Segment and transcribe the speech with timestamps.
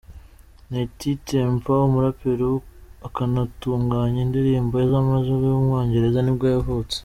[0.97, 2.49] Tinie Tempah, umuraperi
[3.07, 6.97] akanatunganya indirimbo z’amajwi w’umwongereza nibwo yavutse.